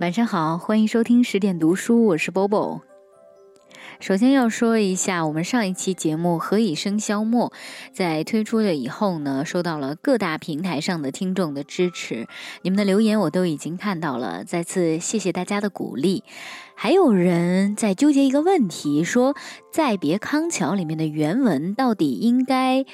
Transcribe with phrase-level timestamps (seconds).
[0.00, 2.80] 晚上好，欢迎收听十点读书，我是 Bobo。
[4.00, 7.50] 首先要说一下，我们上一期节目《何以笙箫默》
[7.92, 12.26] 在推出了以后呢，收到了各大平台上的听众的支持，
[12.62, 16.24] 你们的留言我都已经看到了，再次谢谢大家的鼓励。
[16.74, 19.32] 还有人在纠结一个问题，说
[19.72, 22.84] 《再别康桥》里面的原文到底应该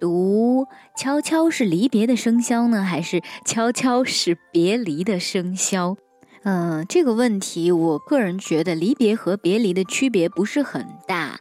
[0.00, 0.66] 读
[0.98, 5.96] “悄悄是离别的笙箫”呢，还是“悄悄是别离的笙箫”？
[6.44, 11.38] 嗯，这个问题，我个人觉得离别和别离的区别不是很大。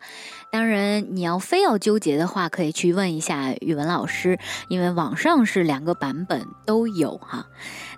[0.51, 4.37] 当然，你要非要纠结的话，可以去问一下语文老师，
[4.67, 7.47] 因为网上是两个版本都有哈。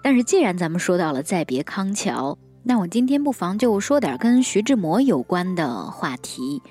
[0.01, 6.61] 但是既然咱们说到了再别康桥，那我今天不妨就说点跟徐志摩有关的话题。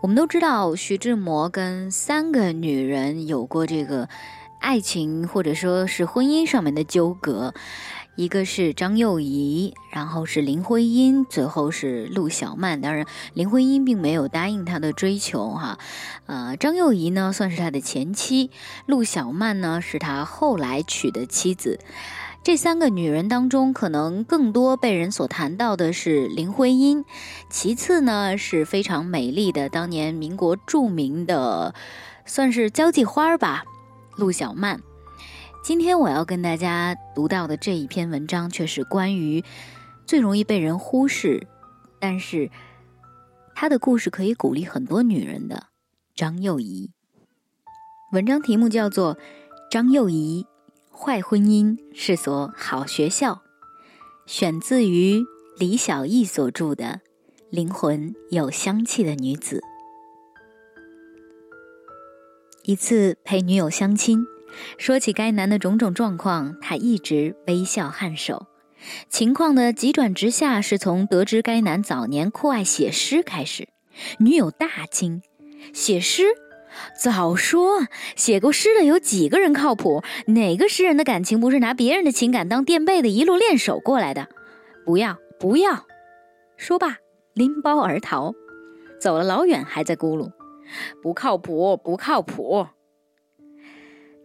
[0.00, 4.08] 我们都知道，徐志摩跟三个女人有过这个
[4.60, 7.54] 爱情或者说是婚姻上面的纠葛。
[8.14, 12.80] 一个是张幼仪，然后是林徽因，最后是陆小曼。
[12.80, 15.78] 当然，林徽因并没有答应他的追求，哈。
[16.26, 18.50] 呃，张幼仪呢算是他的前妻，
[18.84, 21.80] 陆小曼呢是他后来娶的妻子。
[22.44, 27.06] 这三个女人当中，可能更多被人所谈到的是林徽因，
[27.48, 31.74] 其次呢是非常美丽的当年民国著名的，
[32.26, 33.64] 算是交际花吧，
[34.16, 34.82] 陆小曼。
[35.62, 39.44] 今天我要跟大家读到的这一篇文章，却是关于
[40.04, 41.46] 最容易被人忽视，
[42.00, 42.50] 但是
[43.54, 45.68] 他的故事可以鼓励很多女人的
[46.16, 46.90] 张幼仪。
[48.10, 49.14] 文章题目叫做
[49.70, 50.44] 《张幼仪
[50.90, 53.34] 坏婚姻是所好学校》，
[54.26, 55.22] 选自于
[55.56, 56.84] 李小艺所著的
[57.50, 59.58] 《灵魂有香气的女子》。
[62.64, 64.26] 一次陪女友相亲。
[64.78, 68.46] 说起该男的种种状况，他一直微笑颔首。
[69.08, 73.68] 情况的急转直下是从得知该男早年酷爱写诗开始。
[74.18, 75.22] 女友大惊
[75.72, 76.24] ：“写诗？
[76.98, 77.86] 早说！
[78.16, 80.02] 写过诗的有几个人靠谱？
[80.26, 84.28] 哪个诗人的感情不是拿别人的情感当垫背的，一路练手过来的？
[84.84, 85.86] 不要，不要！”
[86.56, 86.96] 说罢，
[87.34, 88.32] 拎包而逃，
[89.00, 90.32] 走了老远，还在咕噜
[91.02, 92.66] ：“不靠谱，不靠谱。”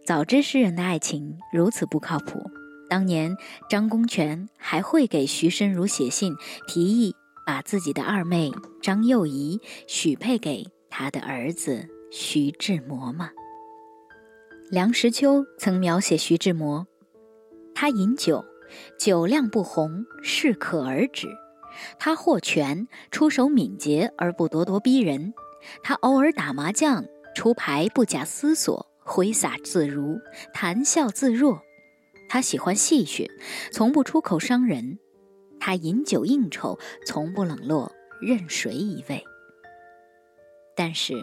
[0.08, 2.50] 早知诗人的爱情如此不靠谱，
[2.88, 3.36] 当年
[3.68, 6.34] 张公权还会给徐申如写信，
[6.66, 7.14] 提议
[7.44, 13.32] 把自己的二妹张幼仪许配给他的儿子徐志摩吗？
[14.70, 16.86] 梁实秋曾描写徐志摩，
[17.74, 18.42] 他饮酒，
[18.98, 21.28] 酒量不红，适可而止；
[21.98, 25.34] 他获权，出手敏捷而不咄咄逼人；
[25.82, 27.04] 他偶尔打麻将，
[27.34, 28.87] 出牌不假思索。
[29.08, 30.20] 挥洒自如，
[30.52, 31.62] 谈笑自若。
[32.28, 33.26] 他喜欢戏谑，
[33.72, 34.98] 从不出口伤人。
[35.58, 39.24] 他饮酒应酬，从不冷落任谁一位。
[40.76, 41.14] 但是，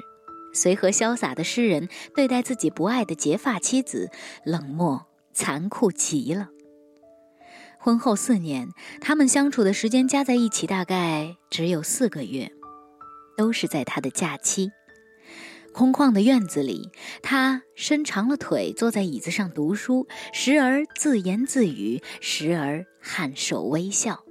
[0.53, 4.09] 随和潇洒的诗人对待自己不爱的结发妻子，
[4.43, 6.49] 冷漠残酷极了。
[7.79, 8.69] 婚后四年，
[8.99, 12.51] 他们相处的时间加在一起大概只有四个月，
[13.37, 14.71] 都是在他的假期。
[15.75, 16.89] 空旷的院子里，
[17.21, 24.23] 他伸长了腿，坐在椅子上读书，时而自言自语，时而颔首微笑。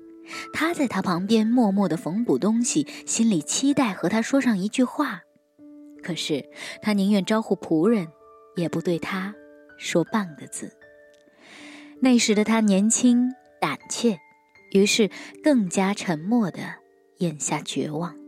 [0.55, 5.21] 他在他旁边默默地缝补东西，心里期待和他说上一句话。
[6.03, 6.49] 可是
[6.81, 8.09] 他宁愿招呼仆人，
[8.57, 9.35] 也不对他
[9.77, 10.73] 说半个字。
[12.01, 14.19] 那时的他年轻胆怯，
[14.73, 15.11] 于是
[15.43, 16.61] 更加沉默地
[17.19, 18.24] 咽下绝望。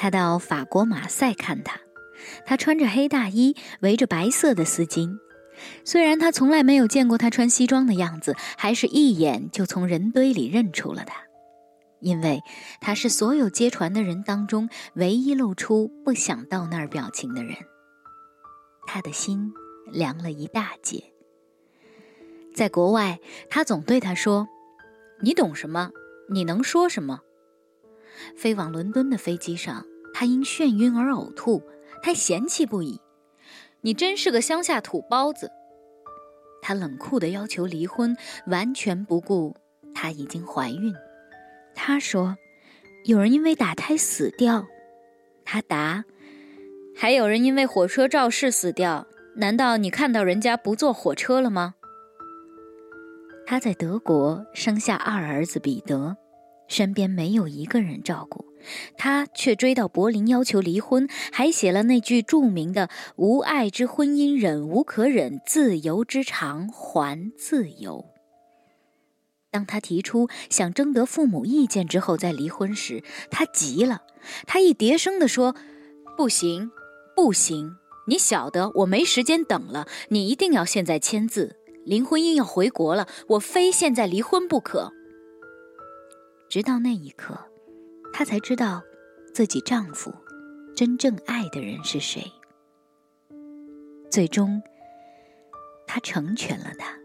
[0.00, 1.78] 他到法国马赛看他，
[2.46, 5.18] 他穿着黑大衣，围着白色的丝巾。
[5.84, 11.24] 虽然他从来没有见过他穿西装的样子，还是一眼就从人堆里认出了他，
[12.00, 12.40] 因为
[12.80, 17.54] 他是所有接船的人当中唯一露出不想到那儿表情的人。
[18.86, 19.52] 他的心
[19.92, 21.12] 凉了一大截。
[22.54, 23.20] 在国外，
[23.50, 24.48] 他总对他说
[25.20, 25.90] ：“你懂什么？
[26.30, 27.20] 你能说什么？”
[28.34, 29.84] 飞往伦敦的飞机上。
[30.12, 31.62] 他因眩晕而呕吐，
[32.02, 33.00] 他嫌弃不已
[33.82, 35.50] ：“你真是个乡下土包子。”
[36.62, 38.16] 他冷酷地要求离婚，
[38.46, 39.56] 完全不顾
[39.94, 40.94] 她已经怀孕。
[41.74, 42.36] 他说
[43.06, 44.66] ：“有人因为打胎死掉。”
[45.44, 46.04] 他答
[46.94, 49.06] ：“还有人因为火车肇事死掉。
[49.36, 51.76] 难道你看到人家不坐火车了吗？”
[53.46, 56.16] 他在德国生下二儿子彼得，
[56.68, 58.44] 身边没有一个人照顾。
[58.96, 68.06] 他却追到柏林要求离婚，还写了那句著名的“无爱之婚姻忍无可忍，自由之长还自由”。
[69.50, 73.02] 当他提出想征得父母意见之后再离婚时，
[73.32, 74.02] 他急了，
[74.46, 75.56] 他一叠声地说
[76.16, 76.70] ：“不行，
[77.16, 77.76] 不行！
[78.06, 81.56] 你晓得我没时间等了，你一定要现在签字。
[81.84, 84.92] 林徽因要回国了，我非现在离婚不可。”
[86.48, 87.49] 直到那一刻，
[88.12, 88.82] 她才知道
[89.32, 90.12] 自己丈夫
[90.74, 92.22] 真正爱的人是谁。
[94.10, 94.62] 最终，
[95.86, 96.98] 她成全了他。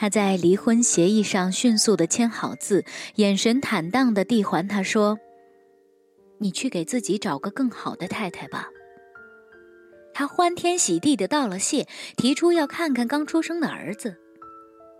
[0.00, 2.84] 他在离婚协议上迅速的签好字，
[3.16, 5.18] 眼神坦荡的递还他说
[6.38, 8.68] ：“你去给自己找个更好的太太吧。”
[10.14, 14.16] 他欢天喜地的道了谢，提出要看看刚出生的儿子。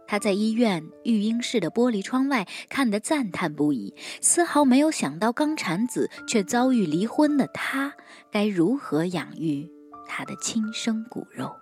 [0.08, 7.92] 他在医院育婴室的玻璃窗外看得赞叹不已，丝毫没有想到刚产子却遭遇离婚的他
[8.32, 9.70] 该如何养育
[10.08, 11.54] 他的亲生骨肉。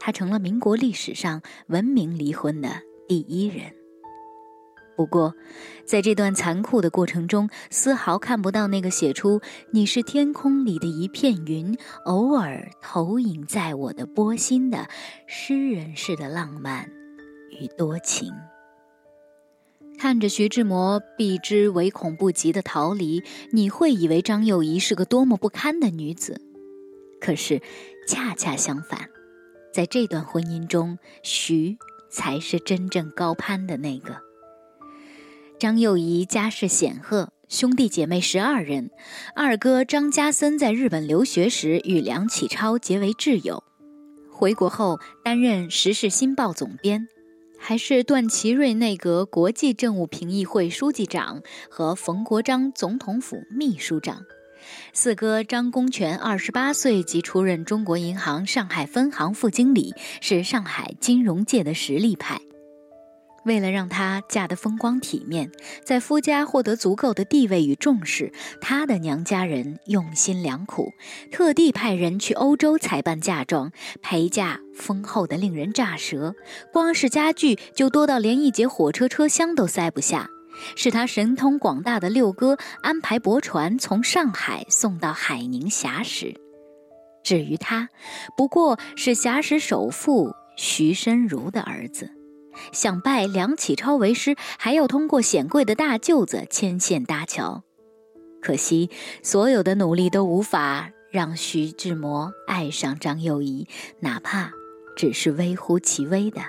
[0.00, 3.81] 他成了民国历史上闻名离婚的第一人。
[4.96, 5.34] 不过，
[5.84, 9.40] 在这段残酷的过程中，丝毫看不到那个写出
[9.72, 14.86] “你是天空里的一片云，偶尔投影在我的波心”的
[15.26, 16.90] 诗人式的浪漫
[17.50, 18.32] 与多情。
[19.98, 23.22] 看着徐志摩避之唯恐不及的逃离，
[23.52, 26.40] 你会以为张幼仪是个多么不堪的女子。
[27.20, 27.62] 可是，
[28.06, 29.08] 恰恰相反。
[29.72, 31.78] 在这段婚姻中，徐
[32.10, 34.31] 才是真正高攀的那个。
[35.62, 38.90] 张幼仪家世显赫，兄弟姐妹十二人。
[39.36, 43.62] 二哥张家森在日本留学时与梁启超结为挚友，
[44.28, 47.06] 回国后担任《时事新报》总编，
[47.60, 54.24] 还是段祺瑞内阁国际政务评议会书记长和冯国璋总统府秘书长。
[54.92, 62.40] 四哥张公权二十八岁即出任中国银行上海分行副经理，是上海金融界的实力派。
[63.44, 65.50] 为了让她嫁得风光体面，
[65.84, 70.92] 在夫家获得足够的地位与重视，她的娘家人用心良苦，
[71.30, 76.34] 特地派人去欧洲采办嫁妆，陪嫁丰厚的令人咋舌。
[76.72, 80.28] 光是家具就多到连一节火车车厢都塞不下。
[80.76, 86.34] 是他神通广大的六哥安排驳船从上海送到海宁硖石，
[87.24, 87.88] 至于他，
[88.36, 92.10] 不过是硖石首富徐申如的儿子，
[92.72, 97.62] 想拜梁启超为师，还要通过显贵的大舅子牵线搭桥。
[98.40, 98.90] 可惜，
[99.22, 103.66] 所有的努力都无法让徐志摩爱上张幼仪，
[104.00, 104.52] 哪怕
[104.96, 106.40] 只是微乎其微的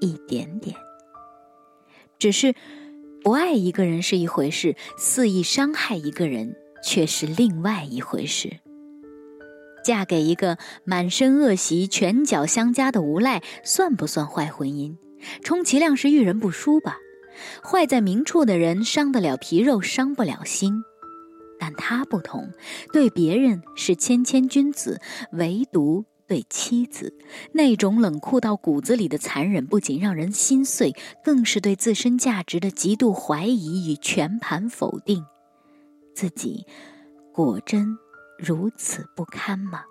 [0.00, 0.76] 一点点。
[2.18, 2.54] 只是。
[3.22, 8.60] 不爱一个人是一回事，肆意伤害一个人却是另外一回事。
[9.84, 14.96] 嫁给一个满身恶习、拳脚相加的无赖，算不算坏婚姻？
[15.42, 16.98] 充其量是遇人不淑吧。
[17.62, 20.82] 坏在明处的人，伤得了皮肉，伤不了心。
[21.58, 22.50] 但他不同，
[22.92, 25.00] 对别人是谦谦君子，
[25.32, 26.04] 唯独。
[26.26, 27.12] 对妻子
[27.52, 30.94] 那种冷酷到骨子里的残忍，不仅让人心碎，
[31.24, 35.24] 更是对自身价值的极度怀疑与全盘否定。
[36.14, 36.64] 自己
[37.32, 37.98] 果真
[38.38, 39.82] 如此不堪吗？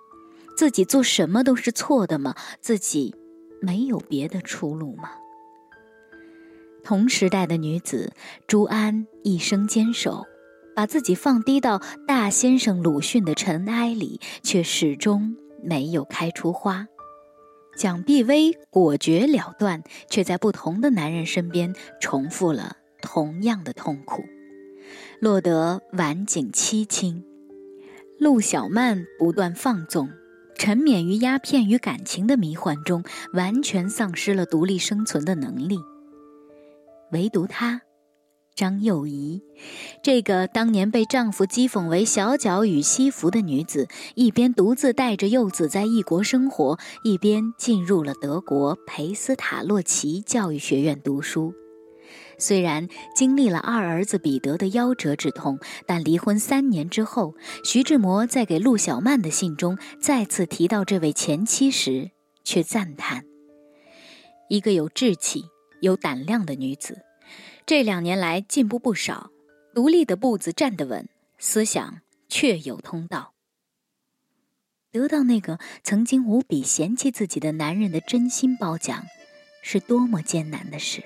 [0.56, 2.34] 自己做什么都是错的吗？
[2.62, 3.14] 自己
[3.62, 5.12] 没有别的出路吗？
[6.84, 8.14] 同时代的女子
[8.48, 10.26] 朱安一生坚守，
[10.76, 15.36] 把自己放低到大先生鲁迅的尘埃里，却始终。
[15.62, 16.88] 没有开出花，
[17.78, 24.24] 蒋碧薇果决了断，却在不同的男人身边重复了同样的痛苦，
[25.20, 27.26] 落得晚景凄清。
[28.18, 30.10] 陆小曼不断放纵，
[30.60, 33.02] 沉湎于鸦片与感情的迷幻中，
[33.32, 35.80] 完全丧失了独立生存的能力。
[37.14, 37.82] 唯独她。
[38.56, 39.42] 张幼仪，
[40.04, 51.54] 这个当年被丈夫讥讽为小脚与西服的女子，一边独自带着幼子在异国生活，一边进入了德国培斯塔洛奇教育学院读书。
[52.40, 62.12] 虽然经历了二儿子彼得的夭折之痛，但离婚三年之后，徐志摩在给陆小曼的信中再次提到这位前妻时，
[62.44, 63.26] 却赞叹：
[64.48, 65.44] 一个有志气、
[65.82, 66.98] 有胆量的女子。
[67.66, 69.30] 这两年来进步不少，
[69.76, 73.34] 独立的步子站得稳，思想确有通道。
[74.92, 79.06] 得到那个曾经无比嫌弃自己的男人的真心褒奖，
[79.62, 81.04] 是多么艰难的事。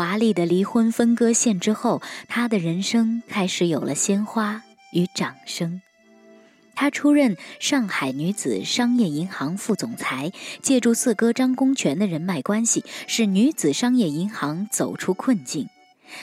[0.00, 4.62] 华丽的离婚分割线之后，他的人生开始有了鲜花
[4.94, 5.82] 与掌声。
[6.74, 15.68] 他出任上海女子商业银行副总裁，借助四哥张公权的人脉关系，使女子商业银行走出困境。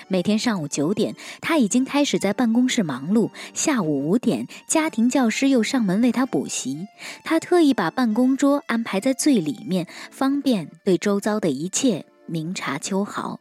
[0.07, 3.29] 每天上午九点，他已经开始在办公室忙碌。
[3.53, 6.88] 下午五点，家庭教师又上门为他补习。
[7.24, 13.39] 他特意把办公桌安排在最里面，方便对周遭的一切明察秋毫。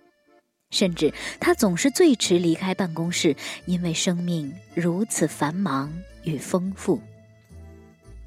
[0.77, 5.91] 甚至他总是最迟离开办公室，因为生命如此繁忙
[6.25, 7.01] 与丰富。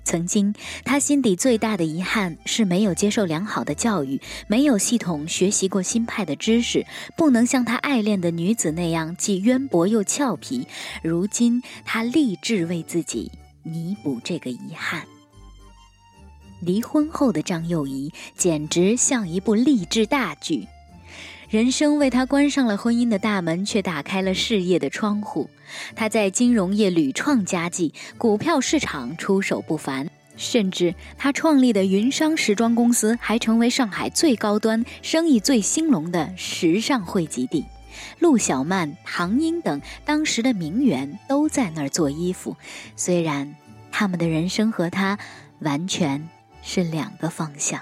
[0.04, 6.84] 曾经，他心底最大的遗憾是没有接受良好的教育，没有系统学习过新派的知识，
[7.16, 10.66] 不能像他爱恋的女子那样既渊博又俏皮。
[11.04, 15.06] 如今，他立志为自己弥补这个遗憾。
[16.62, 20.68] 离婚后的张幼仪简直像一部励志大剧。
[21.50, 25.50] 人生为他关上了婚姻的大门，却打开了事业的窗户。
[25.96, 37.66] 他在金融业屡创佳绩，股票市场出手不凡，甚至他创立的云商时装公司还成为上海最高端、生意最兴隆的时尚汇集地。
[38.20, 42.56] 陆小曼、唐英等当时的名媛都在那儿做衣服，
[42.96, 43.56] 虽然
[43.92, 45.18] 他们的人生和他
[45.62, 46.30] 完全
[46.62, 47.82] 是两个方向。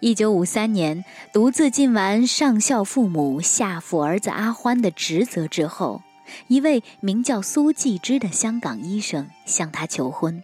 [0.00, 6.02] 一九五三年，独自尽完上孝父母、下抚儿子阿欢的职责之后，
[6.48, 10.42] 一位名叫苏纪之的香港医生向他求婚。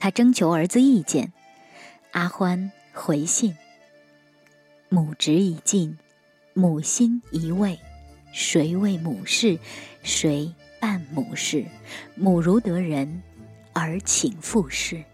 [0.00, 1.32] 他征求儿子意见，
[2.10, 3.56] 阿欢回信
[4.90, 5.96] ：“母职已尽，
[6.52, 7.78] 母心已慰，
[8.32, 9.56] 谁为母事，
[10.02, 11.64] 谁伴母事？
[12.16, 13.22] 母如得人，
[13.72, 15.04] 儿请父事。”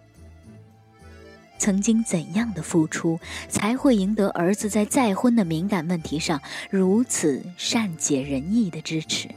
[1.59, 9.29] 曾经怎样的付出，才会赢得儿子在再婚的敏感问题上如此善解人意的支持？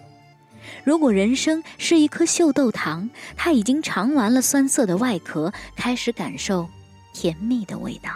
[0.83, 6.69] 如果人生是一颗秀豆糖，他已经尝完了酸涩的外壳，开始感受
[7.13, 8.11] 甜蜜的味道。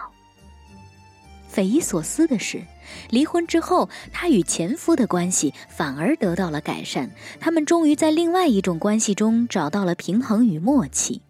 [1.48, 2.64] 匪夷所思的是，
[3.10, 11.22] 离婚之后，他与前夫的关系反而得到了改善，他们终于在另外一种关系中找到了平衡与默契。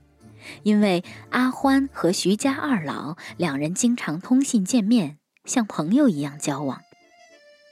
[0.64, 6.82] 因为阿欢和徐家二老两人经常通信见面，像朋友一样交往。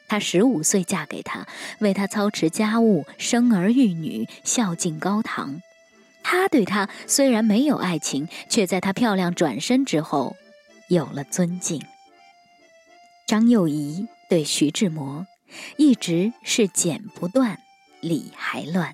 [0.08, 1.48] 她十五岁嫁给他，
[1.80, 5.62] 为他操持家务、生儿育女、孝敬高堂。
[6.24, 10.36] 他对她虽然没有爱情，却在她漂亮转身之后，
[10.90, 11.82] 有了尊敬。
[13.26, 15.26] 张幼仪对徐志摩，
[15.78, 17.58] 一直是剪不断，
[18.02, 18.94] 理还乱。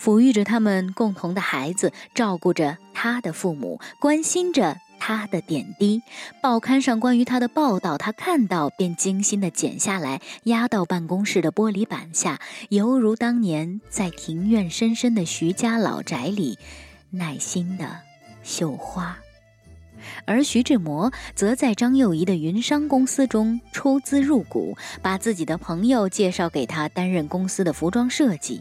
[0.00, 6.02] 抚育着他们共同的孩子，照顾着他的父母，关心着他的点滴。
[6.42, 16.58] 报刊上关于他的报道，他看到便精心地剪下来，压到办公室的玻璃板下，犹如当年在庭院深深的徐家老宅里
[17.10, 18.00] 耐心的
[18.42, 19.18] 绣花。
[20.24, 28.60] 而徐志摩则在张幼仪的云商公司中出资入股，把自己的朋友介绍给他担任公司的服装设计。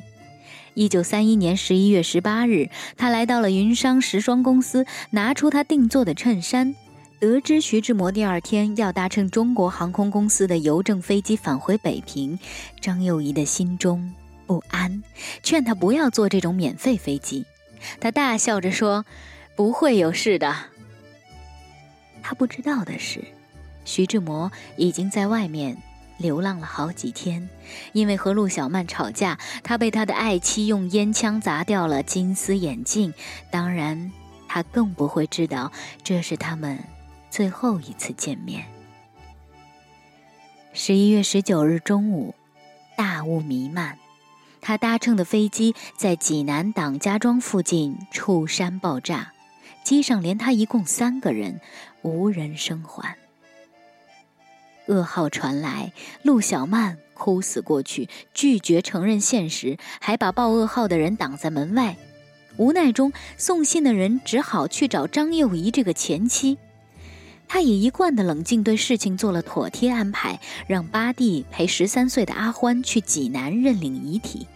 [0.76, 6.76] 一九三一年十一月十八日，他来到了云商时装公司，拿出他定做的衬衫。
[7.18, 12.38] 得知徐志摩第二天要搭乘中国航空公司的邮政飞机返回北平，
[12.82, 14.14] 张幼仪的心中
[14.46, 15.02] 不安，
[15.42, 17.46] 劝他不要坐这种免费飞机。
[18.02, 19.06] 他大笑着说
[19.56, 20.54] ：“不会有事的。”
[22.22, 23.24] 他不知道的是，
[23.86, 25.78] 徐志摩已经在外面。
[26.18, 27.50] 流浪了好几天，
[27.94, 33.14] 因为和陆小曼吵架，他被他的爱妻用烟枪砸掉了金丝眼镜。
[33.52, 34.12] 当然，
[34.48, 35.72] 他更不会知道
[36.04, 36.80] 这是他们
[37.30, 38.66] 最后一次见面。
[40.74, 42.36] 十一月十九日中午，
[42.98, 43.98] 大雾弥漫，
[44.62, 49.32] 他搭乘的飞机在济南党家庄附近触山爆炸，
[49.84, 51.60] 机上连他一共三个人，
[52.02, 53.18] 无人生还。
[54.88, 55.92] 噩耗传来，
[56.24, 61.96] 陆小曼哭死过去，拒绝承认现实，还把报噩耗的人挡在门外。
[62.58, 66.58] 无奈中，送信的人只好去找张幼仪这个前妻。
[67.48, 74.48] 他以一贯的冷静对事情做了妥帖安排，让八弟陪十三岁的阿欢去济南认领遗体。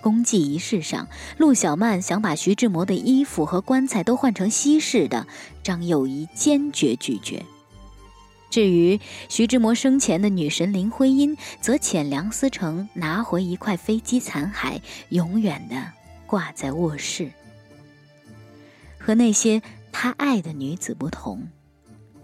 [0.00, 5.26] 公祭仪式上，陆小曼想把徐志摩的衣服和棺材都换成西式的，
[5.62, 7.44] 张幼仪坚决拒绝。
[8.50, 14.80] 至于徐志摩生前的女神林徽因，则遣梁思成拿回一块飞机残骸，
[15.10, 15.92] 永远的
[16.26, 17.30] 挂在卧室。
[18.98, 21.48] 和那些他爱的女子不同，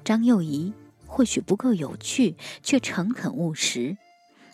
[0.04, 0.72] 张幼仪
[1.06, 3.96] 或许不够有趣，却诚恳务实；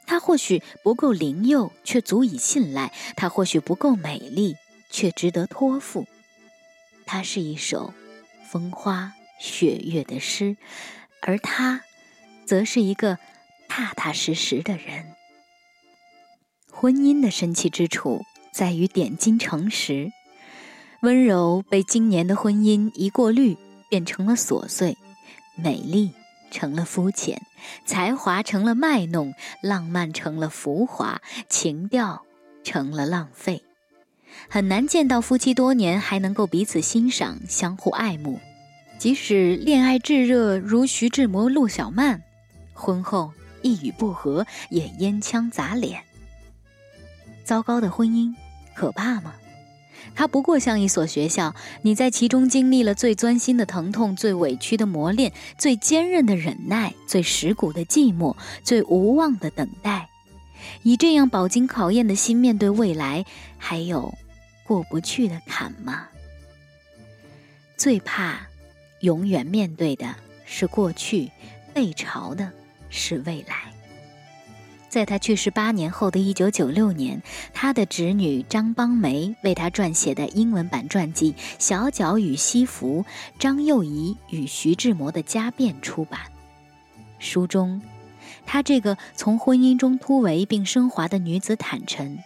[0.07, 4.57] 她或许不够灵幼，却足以信赖；她或许不够美丽，
[4.91, 6.07] 却值得托付。
[7.07, 7.93] 她是一首
[8.49, 10.57] 风花雪月的诗，
[11.23, 11.81] 而他，
[12.45, 13.19] 则是一个
[13.69, 15.15] 踏踏实实的人。
[16.71, 20.11] 婚姻的神奇之处在于点睛成实，
[21.01, 23.57] 温柔被今年的婚姻一过滤，
[23.89, 24.97] 变成了琐碎；
[25.57, 26.13] 美丽
[26.51, 27.41] 成了肤浅，
[27.87, 32.25] 才华成了卖弄，浪漫成了浮华，情调
[32.65, 33.63] 成了浪费。
[34.49, 38.41] 很难见到夫妻多年还能够彼此欣赏、相互爱慕，
[39.03, 42.23] 即使恋爱炙热如徐志摩、陆小曼，
[42.73, 46.05] 婚后一语不合也烟枪砸脸。
[47.43, 48.33] 糟糕的婚姻，
[48.77, 49.35] 可怕吗？
[50.15, 60.09] 它不过像一所学校，你在其中经历了最钻心的疼痛、最委屈的磨练、最坚韧的忍耐、最蚀骨的寂寞、最无望的等待。
[60.85, 63.25] 以这样饱经考验的心面对未来，
[63.59, 64.15] 还有
[64.65, 66.07] 过不去的坎吗？
[67.77, 68.47] 最怕
[69.03, 71.31] 永远面对的是过去，
[71.73, 72.51] 背朝的
[72.89, 73.71] 是未来。
[74.89, 77.23] 在他去世八年后的一九九六年，
[77.55, 83.05] 他的侄女张邦梅为他撰写的英文版传记《小脚与西服：
[83.39, 86.21] 张幼仪与徐志摩的家变》出版。
[87.19, 87.81] 书中，
[88.45, 92.19] 她这个从婚姻中突围并升华的女子坦陈：“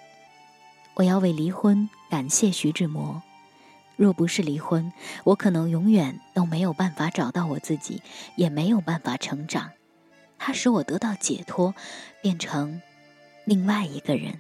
[0.94, 3.22] 我要为离婚感谢徐志摩。
[3.96, 4.92] 若不是离婚，
[5.24, 8.02] 我可能永远都没有办法找到我自己，
[8.36, 9.70] 也没有办法成长。”
[10.38, 11.74] 它使我得到解脱，
[12.20, 12.80] 变成
[13.44, 14.38] 另外一个人。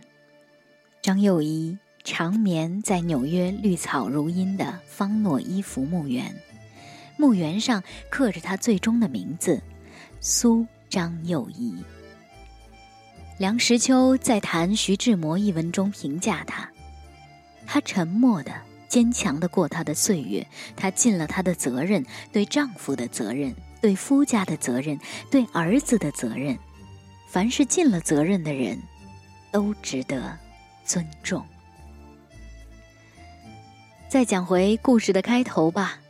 [1.00, 6.36] 张幼仪长眠在纽约绿草如茵的方诺伊福墓园，
[7.16, 9.62] 墓园上刻着她最终的名字——
[10.20, 11.82] 苏张幼仪。
[13.38, 16.70] 梁实秋在谈徐志摩一文中评价他：
[17.66, 18.52] 他沉默的、
[18.88, 23.54] 坚强的过他的岁月，他尽了他的责任，对丈夫的责任。
[23.82, 24.98] 对夫家的责任，
[25.30, 26.58] 对儿子的责任，
[27.28, 28.80] 凡是尽了责任的人，
[29.52, 30.36] 都值得
[30.84, 31.46] 尊重。
[34.08, 36.00] 再讲回故事的开头吧，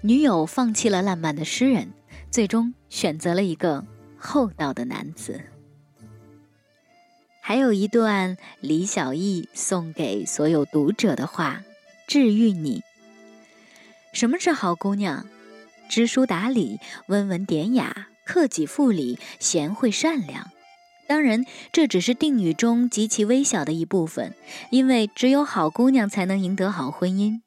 [0.00, 1.92] 女友放弃了浪漫的诗人，
[2.30, 3.84] 最终选择了一个
[4.16, 5.40] 厚道的男子。
[7.40, 11.62] 还有一段李小艺送给所有读者的话，
[12.08, 12.82] 治愈你。
[14.12, 15.26] 什么是好姑娘？
[15.90, 20.50] 知书达理、温文典雅、克己复礼、贤惠善良，
[21.06, 24.34] 当然，这只是定语中极其微小的一部分，
[24.70, 27.40] 因为只有好姑娘才能赢得好婚姻。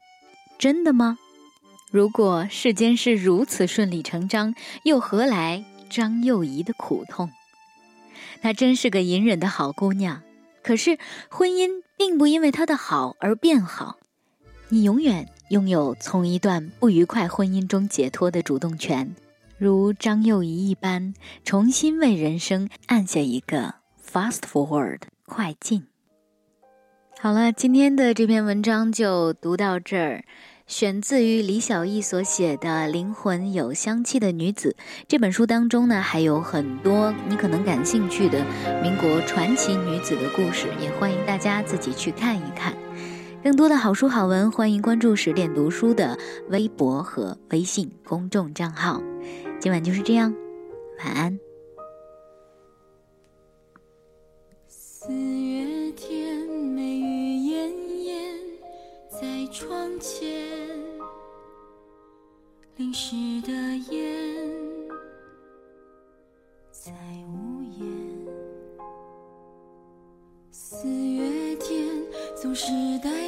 [0.60, 1.18] 真的吗？
[1.92, 7.32] 如果世间是如此顺理成章，又何来张幼仪的苦痛？
[8.42, 10.22] 她真是个隐忍的好姑娘，
[10.64, 13.98] 可是婚姻并不因为她的好而变好。
[14.72, 15.28] 你永远。
[15.50, 19.14] 拥有从一段不愉快婚姻中解脱的主动权，
[19.58, 25.84] 如张幼仪一般，重新为人生按下一个 fast forward 快进。
[27.20, 30.24] 好了，今天的这篇文章就读到这儿，
[30.68, 38.46] 选自于李小艺所写的《灵魂有香气的女子》这本书当中呢，还有很多你可能感兴趣的
[38.82, 42.74] 民国传奇女子的故事，也欢迎大家自己去看一看。
[43.44, 46.16] 更多的好书好文，欢迎关注十点读书的
[46.50, 49.02] 微博和微信公众账号。
[49.60, 50.32] 今晚就是这样，
[51.00, 51.40] 晚安。
[54.68, 58.40] 四月天，梅雨烟烟
[59.10, 60.48] 在窗前，
[62.76, 64.38] 淋湿的眼
[66.72, 66.92] 在
[67.28, 67.88] 屋檐。
[70.52, 71.88] 四月天，
[72.40, 72.68] 总是
[73.04, 73.21] 带。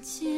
[0.00, 0.37] 见